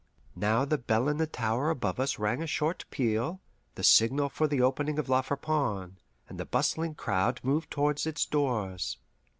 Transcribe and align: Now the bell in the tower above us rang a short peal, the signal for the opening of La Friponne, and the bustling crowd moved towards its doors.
Now 0.35 0.65
the 0.65 0.79
bell 0.79 1.07
in 1.09 1.17
the 1.17 1.27
tower 1.27 1.69
above 1.69 1.99
us 1.99 2.17
rang 2.17 2.41
a 2.41 2.47
short 2.47 2.85
peal, 2.89 3.39
the 3.75 3.83
signal 3.83 4.29
for 4.29 4.47
the 4.47 4.59
opening 4.59 4.97
of 4.97 5.09
La 5.09 5.21
Friponne, 5.21 5.97
and 6.27 6.39
the 6.39 6.43
bustling 6.45 6.95
crowd 6.95 7.39
moved 7.43 7.69
towards 7.69 8.07
its 8.07 8.25
doors. 8.25 8.97